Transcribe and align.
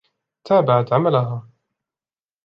تابعت 0.43 0.93
عملها. 0.93 1.47